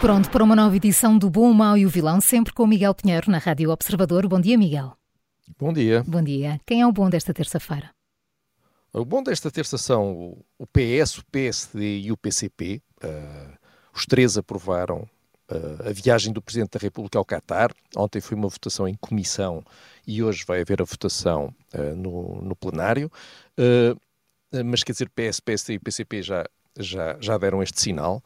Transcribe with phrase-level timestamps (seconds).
[0.00, 2.66] Pronto para uma nova edição do Bom, o Mau e o Vilão, sempre com o
[2.66, 4.26] Miguel Pinheiro na Rádio Observador.
[4.26, 4.96] Bom dia, Miguel.
[5.58, 6.02] Bom dia.
[6.06, 6.58] Bom dia.
[6.64, 7.90] Quem é o bom desta terça-feira?
[8.94, 12.80] O bom desta terça são o PS, o PSD e o PCP.
[13.04, 13.58] Uh,
[13.94, 15.06] os três aprovaram
[15.50, 17.70] uh, a viagem do Presidente da República ao Catar.
[17.94, 19.62] Ontem foi uma votação em comissão
[20.06, 23.12] e hoje vai haver a votação uh, no, no, plenário.
[24.64, 26.44] mas quer dizer, PS, PSD e PCP já,
[26.78, 28.22] já, já deram este sinal.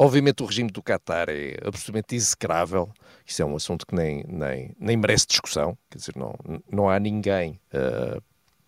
[0.00, 2.88] Obviamente o regime do Qatar é absolutamente execrável,
[3.26, 6.36] isso é um assunto que nem, nem, nem merece discussão, quer dizer, não,
[6.70, 8.22] não há ninguém, uh,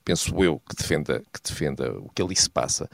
[0.04, 2.90] penso eu, que defenda, que defenda o que ali se passa.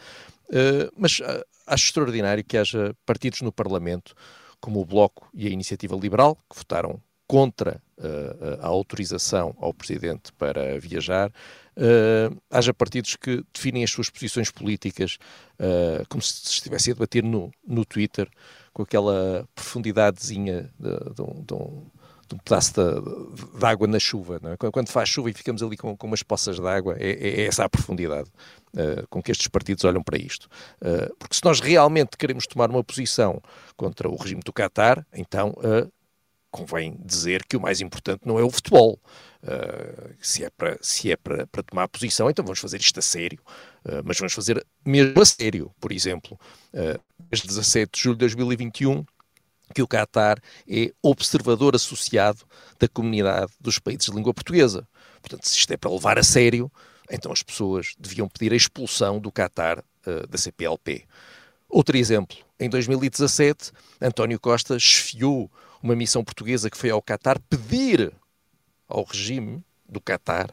[0.50, 4.14] Uh, mas uh, acho extraordinário que haja partidos no Parlamento,
[4.60, 7.82] como o Bloco e a Iniciativa Liberal, que votaram contra
[8.60, 11.32] a autorização ao Presidente para viajar,
[11.77, 15.19] uh, haja partidos que definem as suas posições políticas
[15.60, 18.28] uh, como se estivessem a debater no, no Twitter,
[18.72, 21.86] com aquela profundidadezinha de, de, um, de, um,
[22.28, 24.41] de um, pedaço de, de, água na chuva.
[24.44, 24.70] É?
[24.70, 27.47] Quando faz chuva e ficamos ali com, com umas poças de água, é, é, é
[27.47, 28.28] essa a profundidade
[28.74, 30.48] uh, com que estes partidos olham para isto.
[31.19, 33.41] porque se nós realmente queremos tomar uma posição
[33.77, 35.54] contra o regime do Qatar, então
[36.56, 38.98] convém dizer que o mais importante não é o futebol.
[39.42, 43.38] Uh, se é, para, se é para, tomar posição, então vamos fazer isto a sério.
[43.84, 45.70] Uh, mas vamos fazer mesmo a sério.
[45.78, 46.38] Por exemplo,
[46.72, 49.04] uh, desde 17 de julho de 2021,
[49.75, 50.38] que o Qatar
[50.69, 52.41] é observador associado
[52.78, 54.88] da comunidade dos países de língua portuguesa.
[55.20, 56.70] Portanto, se isto é para levar a sério,
[57.10, 61.04] então as pessoas deviam pedir a expulsão do Qatar uh, da CPLP.
[61.69, 65.50] Outro exemplo, em 2017, António Costa esfiou
[65.82, 68.12] uma missão portuguesa que foi ao Qatar pedir
[68.88, 70.50] ao regime do Qatar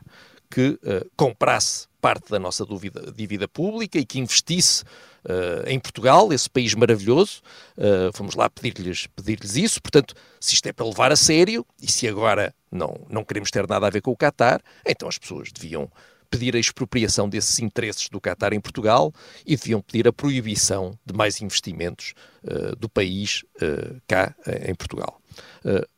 [0.49, 4.83] que uh, comprasse parte da nossa dúvida, dívida pública e que investisse
[5.23, 7.41] uh, em Portugal, esse país maravilhoso.
[7.77, 9.81] Uh, fomos lá pedir-lhes pedir isso.
[9.81, 13.67] Portanto, se isto é para levar a sério e se agora não, não queremos ter
[13.67, 15.89] nada a ver com o Qatar, então as pessoas deviam
[16.33, 19.13] pedir a expropriação desses interesses do Qatar em Portugal
[19.45, 24.73] e deviam pedir a proibição de mais investimentos uh, do país uh, cá uh, em
[24.73, 25.21] Portugal.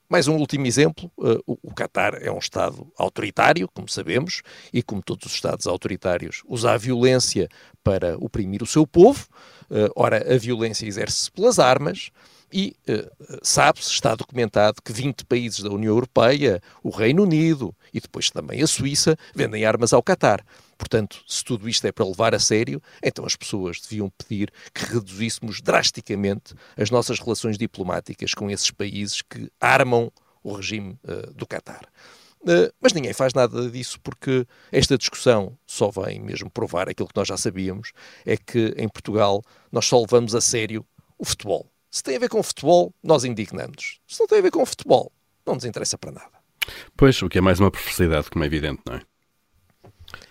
[0.09, 1.09] mais um último exemplo:
[1.47, 4.41] o Qatar é um Estado autoritário, como sabemos,
[4.73, 7.49] e como todos os Estados autoritários, usa a violência
[7.83, 9.27] para oprimir o seu povo.
[9.95, 12.11] ora, a violência exerce-se pelas armas.
[12.51, 17.99] E uh, sabe-se, está documentado, que 20 países da União Europeia, o Reino Unido e
[17.99, 20.43] depois também a Suíça, vendem armas ao Qatar.
[20.77, 24.85] Portanto, se tudo isto é para levar a sério, então as pessoas deviam pedir que
[24.85, 30.11] reduzíssemos drasticamente as nossas relações diplomáticas com esses países que armam
[30.43, 31.87] o regime uh, do Qatar.
[32.41, 37.15] Uh, mas ninguém faz nada disso porque esta discussão só vem mesmo provar aquilo que
[37.15, 37.91] nós já sabíamos:
[38.23, 39.41] é que em Portugal
[39.71, 40.85] nós só levamos a sério
[41.17, 41.67] o futebol.
[41.95, 44.01] Se tem a ver com futebol, nós indignamos.
[44.05, 45.13] Se não tem a ver com futebol,
[45.45, 46.31] não nos interessa para nada.
[46.97, 49.01] Pois, o que é mais uma perversidade, como é evidente, não é?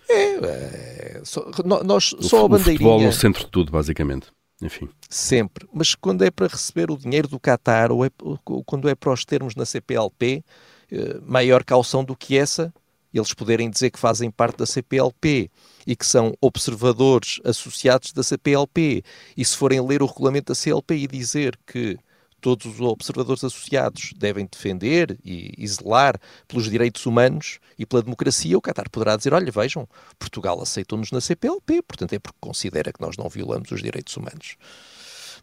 [0.07, 1.43] É, é só,
[1.83, 2.75] nós, o, só a bandeirinha...
[2.75, 4.27] O futebol no centro de tudo, basicamente.
[4.61, 4.87] Enfim.
[5.09, 5.67] Sempre.
[5.73, 9.11] Mas quando é para receber o dinheiro do Qatar ou, é, ou quando é para
[9.11, 10.45] os termos na CPLP,
[10.91, 12.71] eh, maior caução do que essa,
[13.11, 15.49] eles poderem dizer que fazem parte da CPLP
[15.85, 19.03] e que são observadores associados da CPLP,
[19.35, 21.97] e se forem ler o regulamento da CLP e dizer que
[22.45, 28.61] todos os observadores associados devem defender e, zelar pelos direitos humanos e pela democracia, o
[28.61, 29.87] Qatar poderá dizer: olha, vejam,
[30.19, 34.57] Portugal aceitou-nos na CPLP, portanto é porque considera que nós não violamos os direitos humanos.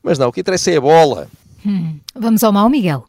[0.01, 1.29] Mas não, o que interessa é a bola.
[1.67, 3.05] Hum, vamos ao mal, Miguel.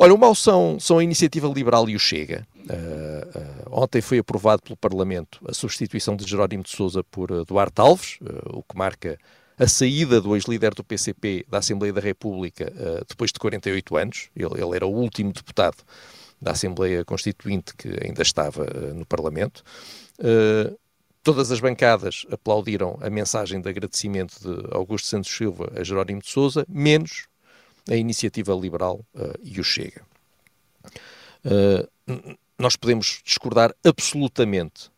[0.00, 2.46] Olha, o mal são, são a Iniciativa Liberal e o Chega.
[2.56, 7.44] Uh, uh, ontem foi aprovado pelo Parlamento a substituição de Jerónimo de Sousa por uh,
[7.44, 8.16] Duarte Alves,
[8.46, 9.18] o que marca
[9.58, 12.72] a saída do ex-líder do PCP da Assembleia da República
[13.08, 14.28] depois de 48 anos.
[14.36, 15.78] Ele, ele, era o último deputado
[16.40, 18.64] da Assembleia Constituinte que ainda estava
[18.94, 19.64] no Parlamento.
[21.24, 26.28] todas as bancadas aplaudiram a mensagem de agradecimento de Augusto Santos Silva a Jerónimo de
[26.28, 27.26] Sousa, menos
[27.88, 29.04] a Iniciativa Liberal
[29.42, 30.02] e o Chega
[32.58, 34.90] nós podemos discordar absolutamente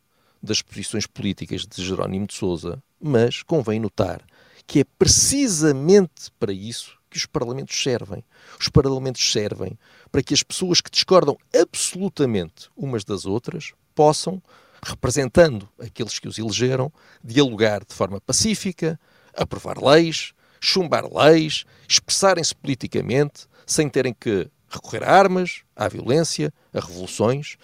[0.43, 4.25] das posições políticas de Jerónimo de Sousa, mas convém notar
[4.67, 8.23] que é precisamente para isso que os parlamentos servem.
[8.59, 9.77] Os parlamentos servem
[10.13, 14.41] para que as pessoas que discordam absolutamente umas das outras possam,
[14.81, 16.91] representando aqueles que os elegeram,
[17.23, 18.99] dialogar de forma pacífica,
[19.35, 26.81] aprovar leis, chumbar leis, expressarem-se politicamente, sem terem que recorrer a armas, à violência, a
[26.81, 27.57] revoluções.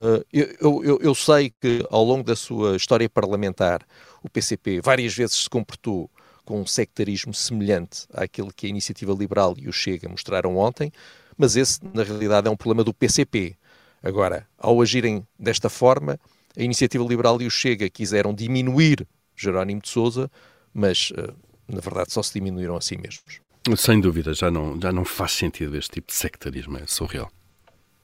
[0.00, 3.86] Uh, eu, eu, eu, sei que ao longo da sua história parlamentar
[4.22, 6.10] o PCP várias vezes se comportou
[6.44, 10.90] com um sectarismo semelhante àquele que a Iniciativa Liberal e o Chega mostraram ontem,
[11.36, 13.56] mas esse, na realidade, é um problema do PCP.
[14.02, 16.18] Agora, ao agirem desta forma,
[16.56, 19.06] a Iniciativa Liberal e o Chega quiseram diminuir
[19.36, 20.30] Jerónimo de Sousa,
[20.72, 21.34] mas, uh,
[21.70, 23.40] na verdade, só se diminuíram a si mesmos.
[23.76, 27.30] Sem dúvida, já não, já não faz sentido este tipo de sectarismo, é surreal.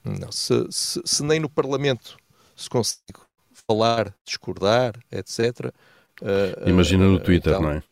[0.03, 2.17] Não, se, se, se nem no Parlamento
[2.55, 3.19] se consegue
[3.67, 5.73] falar, discordar, etc.
[6.21, 7.83] Uh, Imagina no uh, Twitter, então, não é?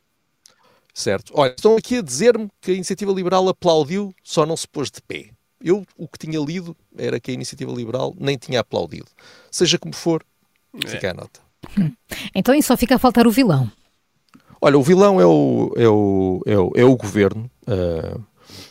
[0.94, 1.34] Certo.
[1.36, 5.02] Olha, estão aqui a dizer-me que a Iniciativa Liberal aplaudiu, só não se pôs de
[5.02, 5.32] pé.
[5.62, 9.08] Eu, o que tinha lido era que a Iniciativa Liberal nem tinha aplaudido.
[9.52, 10.24] Seja como for,
[10.88, 11.10] fica é.
[11.10, 11.42] a nota.
[11.78, 11.92] Hum.
[12.34, 13.70] Então, e só fica a faltar o vilão.
[14.62, 17.50] Olha, o vilão é o, é o, é o, é o governo.
[17.68, 18.22] Uh,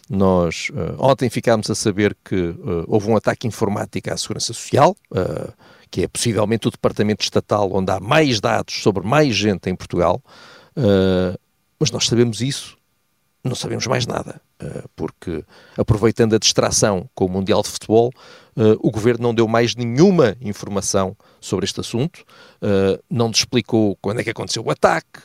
[0.08, 4.96] nós uh, ontem ficámos a saber que uh, houve um ataque informático à Segurança Social,
[5.90, 10.20] que é possivelmente o departamento estatal onde há mais dados sobre mais gente em Portugal,
[11.78, 12.76] mas nós sabemos isso,
[13.44, 14.40] não sabemos mais nada,
[14.96, 15.44] porque
[15.78, 18.10] aproveitando a distração com o Mundial de Futebol,
[18.80, 22.24] o governo não deu mais nenhuma informação sobre este assunto,
[23.08, 25.20] não nos explicou quando é que aconteceu o ataque,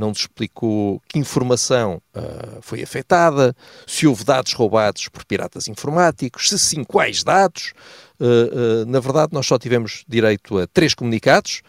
[0.00, 3.54] não nos explicou que informação uh, foi afetada,
[3.86, 7.72] se houve dados roubados por piratas informáticos, se sim, quais dados.
[8.18, 11.62] Uh, uh, na verdade, nós só tivemos direito a três comunicados,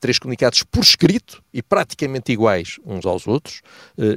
[0.00, 3.60] três comunicados por escrito e praticamente iguais uns aos outros.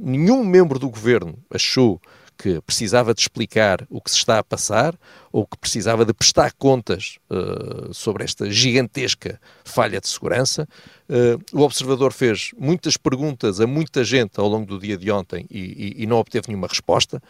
[0.01, 1.99] nenhum membro do governo achou
[2.41, 4.97] que precisava de explicar o que se está a passar
[5.29, 10.65] ou que precisava de prestar contas uh, sobre esta gigantesca falha de segurança.
[11.09, 15.45] Uh, o observador fez muitas perguntas a muita gente ao longo do dia de ontem
[15.51, 17.21] e, e, e não obteve nenhuma resposta,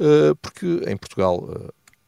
[0.00, 1.46] uh, porque em Portugal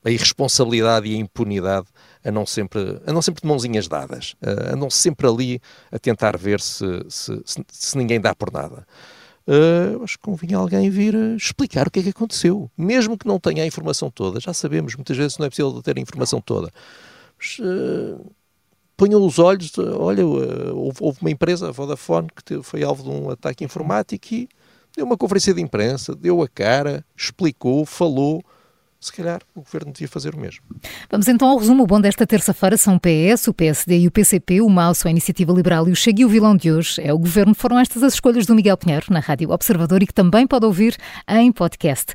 [0.02, 1.88] a irresponsabilidade e a impunidade
[2.24, 4.36] andam sempre, andam sempre de mãozinhas dadas,
[4.72, 5.60] andam sempre ali
[5.90, 8.86] a tentar ver se, se, se, se ninguém dá por nada
[9.46, 12.70] uh, acho que convinha alguém vir explicar o que é que aconteceu.
[12.76, 15.96] Mesmo que não tenha a informação toda, já sabemos, muitas vezes não é possível ter
[15.96, 16.70] a informação toda.
[17.38, 18.24] Mas, uh,
[18.96, 23.02] ponham os olhos, olha, uh, houve, houve, uma empresa, a Vodafone, que teve, foi alvo
[23.02, 24.48] de um ataque informático e
[24.96, 28.42] deu uma conferência de imprensa, deu a cara, explicou, falou,
[29.06, 30.60] se calhar o governo devia fazer o mesmo.
[31.10, 31.84] Vamos então ao resumo.
[31.84, 35.10] O bom desta terça-feira são o PS, o PSD e o PCP, o MAU, a
[35.10, 37.54] Iniciativa Liberal e o Chega e o vilão de hoje é o governo.
[37.54, 40.96] Foram estas as escolhas do Miguel Pinheiro na Rádio Observador e que também pode ouvir
[41.28, 42.14] em podcast.